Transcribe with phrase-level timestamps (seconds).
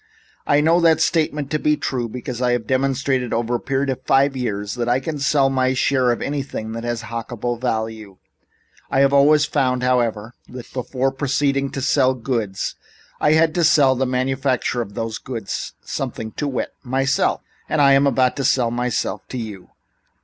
[0.47, 4.01] "I know that statement to be true because I have demonstrated, over a period of
[4.01, 8.17] five years, that I can sell my share of anything that has a hockable value.
[8.89, 12.73] I have always found, however, that before proceeding to sell goods
[13.19, 17.41] I had to sell the manufacturer of those goods something, to wit myself!
[17.69, 19.69] I am about to sell myself to you."